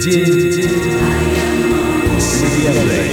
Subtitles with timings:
[0.00, 0.60] День
[2.20, 3.10] с легендой.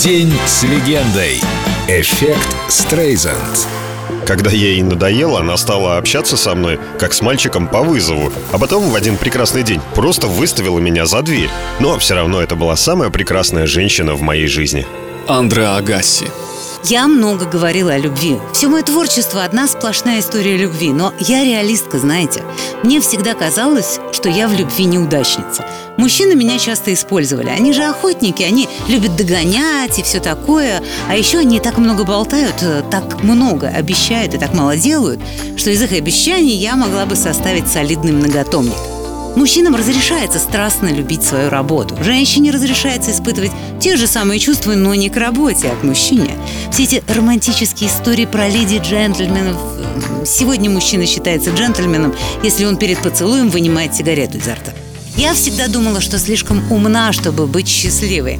[0.00, 1.40] День с легендой.
[1.86, 3.68] Эффект Стрейзанд.
[4.26, 8.32] Когда ей надоело, она стала общаться со мной, как с мальчиком по вызову.
[8.50, 11.50] А потом в один прекрасный день просто выставила меня за дверь.
[11.78, 14.84] Но все равно это была самая прекрасная женщина в моей жизни.
[15.28, 16.26] Андреа Агасси
[16.84, 18.38] я много говорила о любви.
[18.52, 20.90] Все мое творчество– одна сплошная история любви.
[20.90, 22.42] Но я реалистка, знаете.
[22.82, 25.64] Мне всегда казалось, что я в любви неудачница.
[25.96, 27.48] Мужчины меня часто использовали.
[27.48, 30.82] Они же охотники, они любят догонять и все такое.
[31.08, 35.20] А еще они так много болтают, э, так много обещают и так мало делают,
[35.56, 39.01] что из их обещаний я могла бы составить солидный многотомник.
[39.36, 41.96] Мужчинам разрешается страстно любить свою работу.
[42.02, 46.36] Женщине разрешается испытывать те же самые чувства, но не к работе, а к мужчине.
[46.70, 49.56] Все эти романтические истории про леди джентльменов.
[50.26, 54.72] Сегодня мужчина считается джентльменом, если он перед поцелуем вынимает сигарету изо рта.
[55.16, 58.38] Я всегда думала, что слишком умна, чтобы быть счастливой.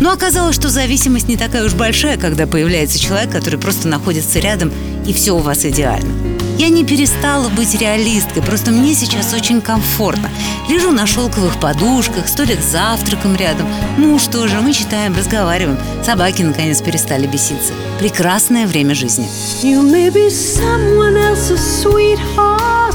[0.00, 4.72] Но оказалось, что зависимость не такая уж большая, когда появляется человек, который просто находится рядом,
[5.06, 6.33] и все у вас идеально.
[6.56, 10.30] Я не перестала быть реалисткой, просто мне сейчас очень комфортно.
[10.68, 13.66] Лежу на шелковых подушках, столик с завтраком рядом.
[13.98, 15.78] Муж тоже, мы читаем, разговариваем.
[16.04, 17.72] Собаки наконец перестали беситься.
[17.98, 19.28] Прекрасное время жизни.
[19.62, 22.94] You may be someone else's sweetheart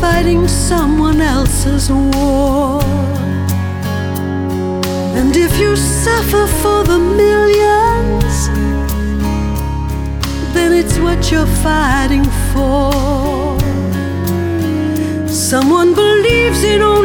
[0.00, 2.80] Fighting someone else's war
[5.16, 7.79] And if you suffer for the millions
[10.80, 12.90] it's what you're fighting for.
[15.28, 16.99] Someone believes in only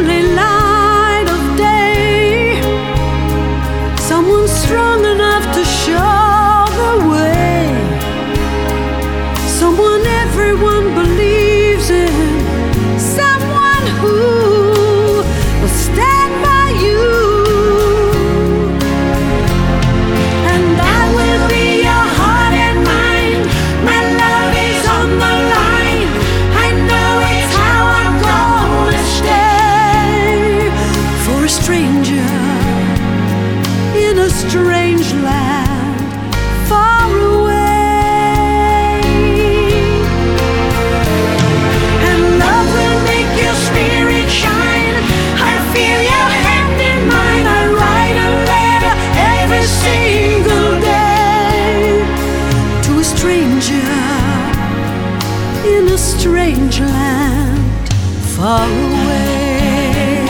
[58.36, 60.26] far away.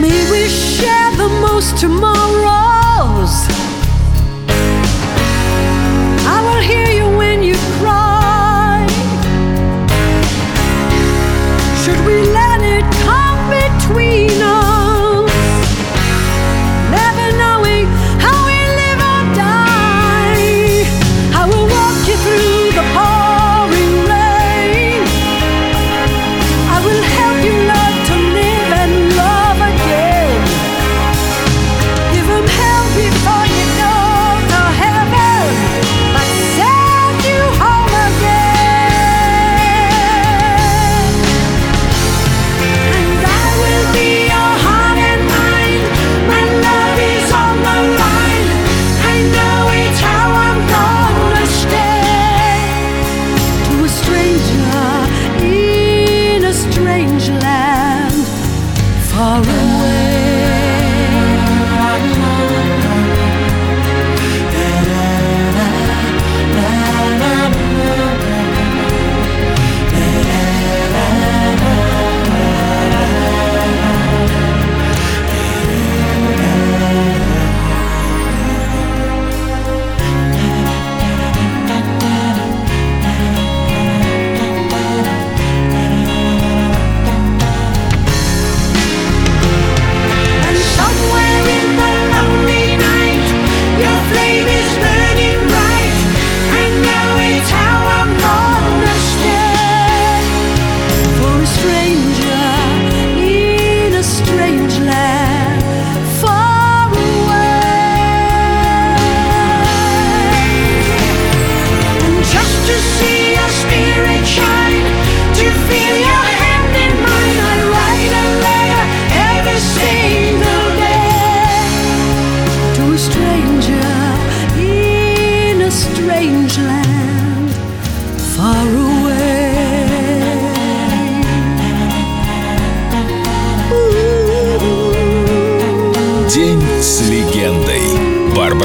[0.00, 2.21] May we share the most tomorrow.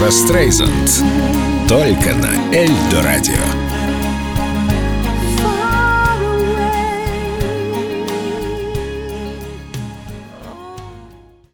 [0.07, 1.04] Барбара Стрейзанд.
[1.68, 3.56] Только на Эльдо радио.